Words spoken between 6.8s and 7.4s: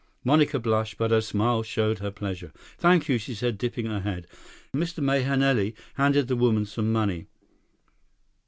money.